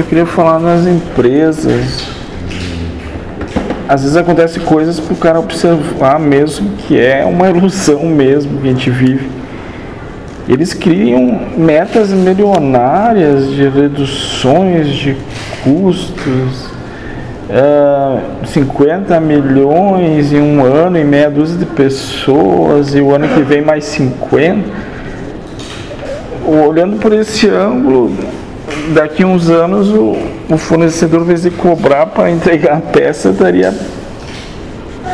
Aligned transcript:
eu 0.00 0.04
queria 0.04 0.26
falar 0.26 0.58
nas 0.58 0.86
empresas. 0.86 2.08
Às 3.86 4.02
vezes 4.02 4.16
acontece 4.16 4.58
coisas 4.60 4.98
para 4.98 5.12
o 5.12 5.16
cara 5.16 5.38
observar 5.38 6.18
mesmo 6.18 6.70
que 6.78 6.98
é 6.98 7.24
uma 7.24 7.48
ilusão 7.50 8.06
mesmo 8.06 8.60
que 8.60 8.68
a 8.68 8.70
gente 8.70 8.90
vive. 8.90 9.28
Eles 10.48 10.72
criam 10.72 11.38
metas 11.56 12.10
milionárias 12.10 13.50
de 13.50 13.68
reduções 13.68 14.88
de 14.88 15.16
custos, 15.62 16.66
uh, 17.50 18.46
50 18.46 19.20
milhões 19.20 20.32
em 20.32 20.40
um 20.40 20.64
ano 20.64 20.98
em 20.98 21.04
meia 21.04 21.30
dúzia 21.30 21.58
de 21.58 21.66
pessoas 21.66 22.94
e 22.94 23.00
o 23.00 23.14
ano 23.14 23.28
que 23.28 23.42
vem 23.42 23.60
mais 23.60 23.84
50. 23.84 24.64
Olhando 26.46 26.96
por 26.96 27.12
esse 27.12 27.48
ângulo, 27.48 28.10
daqui 28.90 29.24
uns 29.24 29.48
anos 29.48 29.88
o, 29.88 30.16
o 30.48 30.58
fornecedor, 30.58 31.22
em 31.22 31.24
vez 31.24 31.42
de 31.42 31.50
cobrar 31.50 32.06
para 32.06 32.30
entregar 32.30 32.78
a 32.78 32.80
peça, 32.80 33.30
estaria 33.30 33.74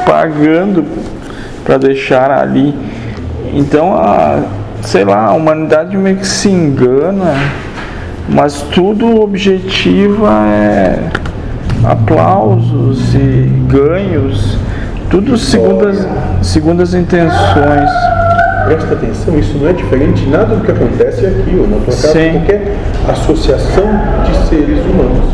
pagando 0.05 0.85
para 1.65 1.79
deixar 1.79 2.30
ali. 2.30 2.75
Então, 3.52 3.95
a, 3.95 4.43
sei 4.83 5.05
lá, 5.05 5.27
a 5.27 5.33
humanidade 5.33 5.97
meio 5.97 6.16
que 6.16 6.27
se 6.27 6.49
engana, 6.49 7.35
mas 8.29 8.62
tudo 8.62 9.21
objetiva 9.21 10.30
é 10.49 11.11
aplausos 11.85 13.15
e 13.15 13.51
ganhos, 13.69 14.59
tudo 15.11 15.37
segundo 15.37 15.88
as, 15.88 16.07
segundo 16.43 16.83
as 16.83 16.95
intenções 16.95 17.91
presta 18.66 18.95
atenção, 18.95 19.38
isso 19.38 19.56
não 19.59 19.69
é 19.69 19.73
diferente 19.73 20.27
nada 20.27 20.56
do 20.56 20.65
que 20.65 20.73
acontece 20.73 21.24
aqui, 21.24 21.57
ou 21.57 21.69
na 21.69 21.77
tua 21.77 21.87
casa, 21.87 22.12
Sim. 22.12 22.33
qualquer 22.33 22.77
associação 23.09 23.84
de 24.24 24.48
seres 24.48 24.84
humanos. 24.84 25.24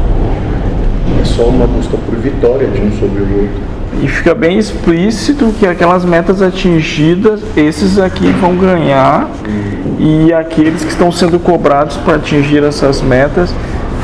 É 1.20 1.24
só 1.24 1.44
uma 1.44 1.66
busca 1.66 1.96
por 1.96 2.14
vitória 2.16 2.66
de 2.68 2.80
um 2.80 2.92
sobre 2.92 3.22
o 3.22 3.40
outro. 3.42 3.72
E 4.02 4.08
fica 4.08 4.34
bem 4.34 4.58
explícito 4.58 5.52
que 5.58 5.66
aquelas 5.66 6.04
metas 6.04 6.40
atingidas, 6.42 7.40
esses 7.56 7.98
aqui 7.98 8.30
vão 8.32 8.56
ganhar, 8.56 9.28
e 9.98 10.32
aqueles 10.32 10.82
que 10.82 10.90
estão 10.90 11.10
sendo 11.10 11.38
cobrados 11.38 11.96
para 11.98 12.16
atingir 12.16 12.62
essas 12.62 13.00
metas 13.00 13.54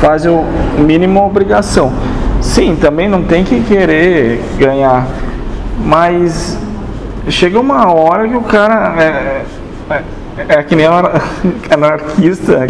fazem 0.00 0.30
o 0.30 0.44
mínimo 0.80 1.24
obrigação. 1.24 1.92
Sim, 2.40 2.76
também 2.80 3.08
não 3.08 3.22
tem 3.22 3.44
que 3.44 3.60
querer 3.62 4.40
ganhar, 4.58 5.06
mas 5.84 6.56
chega 7.30 7.58
uma 7.58 7.92
hora 7.92 8.28
que 8.28 8.36
o 8.36 8.42
cara 8.42 8.94
é, 9.02 9.44
é, 9.90 10.02
é 10.48 10.62
que 10.62 10.74
nem 10.74 10.86
anarquista, 11.70 12.66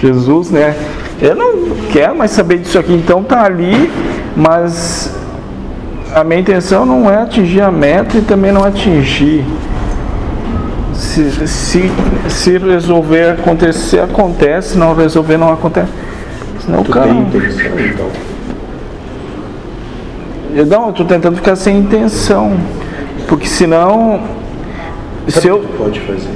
Jesus, 0.00 0.50
né? 0.50 0.74
Eu 1.20 1.36
não 1.36 1.76
quero 1.90 2.16
mais 2.16 2.32
saber 2.32 2.58
disso 2.58 2.78
aqui, 2.78 2.92
então 2.92 3.22
tá 3.22 3.44
ali, 3.44 3.90
mas 4.36 5.14
a 6.14 6.24
minha 6.24 6.40
intenção 6.40 6.84
não 6.84 7.10
é 7.10 7.22
atingir 7.22 7.60
a 7.60 7.70
meta 7.70 8.18
e 8.18 8.22
também 8.22 8.52
não 8.52 8.64
atingir. 8.64 9.44
Se, 10.94 11.46
se, 11.46 11.90
se 12.28 12.58
resolver 12.58 13.30
acontecer, 13.30 14.00
acontece, 14.00 14.70
se 14.70 14.78
não 14.78 14.94
resolver, 14.94 15.36
não 15.36 15.52
acontece. 15.52 15.90
Senão 16.64 16.80
o 16.80 16.84
cara. 16.84 17.10
Intenção, 17.10 17.78
então. 17.78 18.06
Eu 20.54 20.66
não, 20.66 20.88
eu 20.88 20.92
tô 20.92 21.04
tentando 21.04 21.36
ficar 21.36 21.56
sem 21.56 21.78
intenção. 21.78 22.56
Porque 23.32 23.46
senão, 23.46 24.24
se 25.26 25.48
eu 25.48 25.60
pode 25.78 25.98
fazer? 26.00 26.28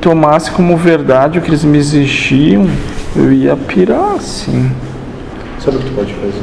tomasse 0.00 0.50
como 0.50 0.78
verdade 0.78 1.38
o 1.38 1.42
que 1.42 1.50
eles 1.50 1.62
me 1.62 1.76
exigiam, 1.76 2.66
eu 3.14 3.30
ia 3.30 3.54
pirar 3.54 4.14
assim. 4.14 4.72
Sabe 5.62 5.76
o 5.76 5.80
que 5.80 5.90
tu 5.90 5.94
pode 5.94 6.14
fazer? 6.14 6.40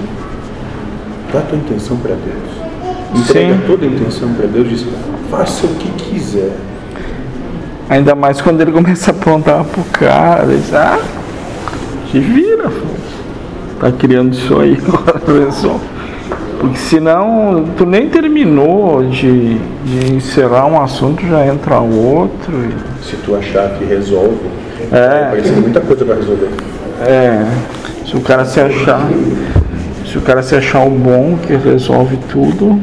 Dá 1.34 1.40
a 1.40 1.42
tua 1.42 1.58
intenção 1.58 1.98
para 1.98 2.12
Deus. 2.12 3.20
Entrega 3.20 3.56
Sim. 3.56 3.62
toda 3.66 3.84
a 3.84 3.88
intenção 3.88 4.32
para 4.36 4.46
Deus 4.46 4.70
diz, 4.70 4.86
faça 5.32 5.66
o 5.66 5.70
que 5.70 5.90
quiser. 5.94 6.56
Ainda 7.90 8.14
mais 8.14 8.40
quando 8.40 8.62
ele 8.62 8.72
começa 8.72 9.10
a 9.10 9.16
apontar 9.16 9.64
pro 9.64 9.84
cara, 9.86 10.46
diz, 10.46 10.72
ah, 10.72 11.00
te 12.12 12.20
vira, 12.20 12.72
tá 13.80 13.92
criando 13.92 14.34
isso 14.34 14.56
aí 14.60 14.78
agora, 14.88 15.20
pessoal. 15.20 15.82
Porque 16.66 16.80
senão 16.80 17.64
tu 17.78 17.86
nem 17.86 18.10
terminou 18.10 19.04
de, 19.04 19.60
de 19.60 20.16
encerrar 20.16 20.66
um 20.66 20.82
assunto, 20.82 21.24
já 21.28 21.46
entra 21.46 21.80
outro. 21.80 22.54
E... 22.54 23.06
Se 23.06 23.16
tu 23.18 23.36
achar 23.36 23.70
que 23.78 23.86
resolve, 23.86 24.40
é, 24.92 25.30
vai 25.30 25.44
ser 25.44 25.52
muita 25.52 25.80
coisa 25.82 26.04
para 26.04 26.16
resolver. 26.16 26.50
É, 27.02 27.46
se 28.04 28.18
o 28.18 28.22
cara 28.22 28.46
se 28.46 28.60
achar, 28.60 29.08
se 30.12 30.18
o 30.18 30.22
cara 30.22 30.42
se 30.42 30.56
achar 30.56 30.84
o 30.88 30.90
bom 30.90 31.38
que 31.46 31.56
resolve 31.56 32.18
tudo. 32.32 32.82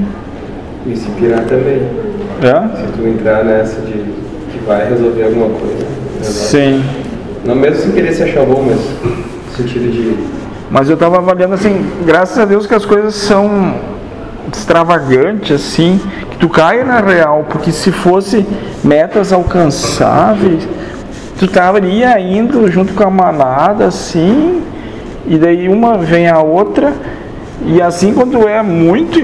E 0.86 0.96
se 0.96 1.10
pirar 1.10 1.44
também. 1.44 1.82
É? 2.40 2.76
Se 2.76 2.92
tu 2.92 3.08
entrar 3.08 3.44
nessa 3.44 3.80
de 3.80 3.94
que 3.94 4.64
vai 4.64 4.88
resolver 4.88 5.24
alguma 5.24 5.48
coisa. 5.58 5.84
Resolve. 6.18 6.38
Sim. 6.38 6.84
Não 7.44 7.56
mesmo 7.56 7.82
sem 7.82 7.90
querer 7.90 8.12
se 8.12 8.22
achar 8.22 8.46
bom, 8.46 8.64
mas 8.64 8.78
no 9.04 9.56
sentido 9.56 9.90
de 9.90 10.41
mas 10.72 10.88
eu 10.88 10.94
estava 10.94 11.18
avaliando 11.18 11.52
assim, 11.52 11.86
graças 12.06 12.38
a 12.38 12.46
Deus 12.46 12.66
que 12.66 12.74
as 12.74 12.86
coisas 12.86 13.14
são 13.14 13.74
extravagantes, 14.50 15.54
assim, 15.54 16.00
que 16.30 16.38
tu 16.38 16.48
caia 16.48 16.82
na 16.82 16.98
real, 16.98 17.44
porque 17.46 17.70
se 17.70 17.92
fosse 17.92 18.46
metas 18.82 19.34
alcançáveis, 19.34 20.66
tu 21.38 21.44
estaria 21.44 22.18
indo 22.18 22.72
junto 22.72 22.94
com 22.94 23.04
a 23.04 23.10
manada, 23.10 23.84
assim, 23.84 24.62
e 25.26 25.36
daí 25.36 25.68
uma 25.68 25.98
vem 25.98 26.26
a 26.26 26.40
outra, 26.40 26.94
e 27.66 27.82
assim 27.82 28.14
quando 28.14 28.48
é 28.48 28.62
muito 28.62 29.20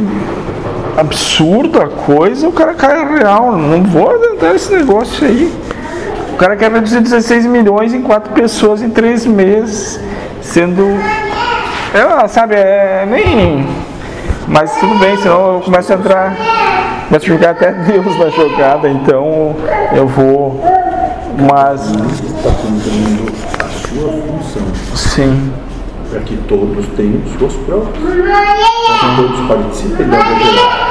absurda 0.98 1.84
a 1.84 1.88
coisa, 1.88 2.46
o 2.46 2.52
cara 2.52 2.74
cai 2.74 2.94
na 2.94 3.16
real, 3.16 3.56
não 3.56 3.82
vou 3.84 4.10
adiantar 4.10 4.54
esse 4.54 4.70
negócio 4.70 5.26
aí. 5.26 5.50
O 6.34 6.36
cara 6.36 6.56
quer 6.56 6.70
reduzir 6.70 7.00
16 7.00 7.46
milhões 7.46 7.94
em 7.94 8.02
quatro 8.02 8.34
pessoas 8.34 8.82
em 8.82 8.90
três 8.90 9.24
meses, 9.24 9.98
sendo 10.42 10.84
eu, 11.94 12.28
sabe, 12.28 12.54
é 12.54 13.06
nem. 13.08 13.66
Mas 14.46 14.76
tudo 14.78 14.98
bem, 14.98 15.16
senão 15.16 15.54
eu 15.54 15.60
começo 15.60 15.92
a 15.92 15.96
entrar. 15.96 16.36
Começo 17.08 17.26
a 17.26 17.28
jogar 17.28 17.50
até 17.50 17.72
Deus 17.84 18.18
na 18.18 18.28
jogada, 18.30 18.88
então 18.88 19.54
eu 19.94 20.06
vou. 20.06 20.62
Mas. 21.50 21.90
Está 21.90 22.50
cumprindo 22.50 23.32
a 23.58 23.68
sua 23.68 24.12
função. 24.12 24.62
Sim. 24.94 25.52
Para 26.10 26.20
que 26.20 26.36
todos 26.48 26.86
tenham 26.96 27.20
suas 27.38 27.54
provas. 27.54 27.88
Para 27.88 28.98
que 28.98 29.16
todos 29.16 29.46
participem 29.46 30.08
da 30.08 30.18
geral. 30.20 30.88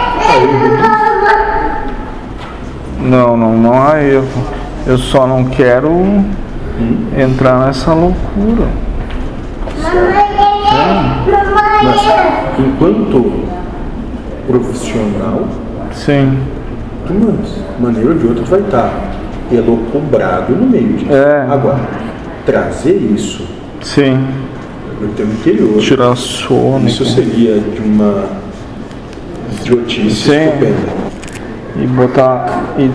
Não, 3.00 3.38
não, 3.38 3.54
não 3.58 3.82
há 3.82 4.02
erro. 4.02 4.28
Eu 4.86 4.98
só 4.98 5.28
não 5.28 5.46
quero 5.46 5.90
hum? 5.90 6.32
entrar 7.18 7.66
nessa 7.66 7.94
loucura. 7.94 8.68
Mas 11.84 12.60
enquanto 12.60 13.48
profissional, 14.48 15.48
Sim. 15.92 16.38
mandas. 17.10 17.58
Maneira 17.80 18.10
ou 18.10 18.16
de 18.16 18.28
outra 18.28 18.44
tu 18.44 18.50
vai 18.50 18.60
estar 18.62 18.92
pelo 19.50 19.78
cobrado 19.92 20.56
no 20.56 20.68
meio 20.68 20.94
disso. 20.94 21.12
É. 21.12 21.48
Agora, 21.50 21.80
trazer 22.46 22.96
isso 22.96 23.46
Sim. 23.82 24.26
no 25.02 25.10
teu 25.10 25.26
interior. 25.26 25.78
Tirar 25.80 26.16
sono. 26.16 26.88
Isso 26.88 27.06
seria 27.06 27.60
de 27.60 27.82
uma 27.82 28.26
idiotice 29.62 30.32
Sim. 30.32 30.46
estupenda. 30.46 31.08
E 31.76 31.88
botar. 31.88 32.64
E 32.78 32.90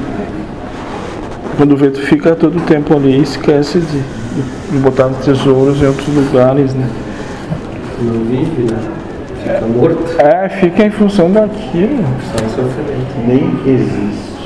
quando 1.56 1.76
vê, 1.76 1.90
tu 1.90 2.00
fica 2.00 2.34
todo 2.34 2.58
o 2.58 2.60
tempo 2.62 2.94
ali 2.94 3.18
e 3.18 3.22
esquece 3.22 3.78
de, 3.78 4.00
de 4.70 4.78
botar 4.78 5.08
tesouros 5.24 5.82
em 5.82 5.86
outros 5.86 6.08
lugares, 6.08 6.74
né? 6.74 6.88
não 8.02 8.24
vive, 8.24 8.70
né? 8.70 8.78
Fica 9.42 9.66
morto. 9.66 10.20
É, 10.20 10.48
fica 10.48 10.84
em 10.84 10.90
função 10.90 11.30
daquilo. 11.30 12.04
Só 12.30 12.48
sofrimento. 12.48 13.26
Nem 13.26 13.74
existe. 13.74 14.41